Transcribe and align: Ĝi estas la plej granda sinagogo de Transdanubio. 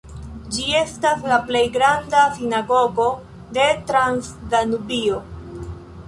Ĝi 0.53 0.63
estas 0.77 1.25
la 1.31 1.35
plej 1.49 1.61
granda 1.75 2.23
sinagogo 2.37 3.05
de 3.57 3.67
Transdanubio. 3.91 5.21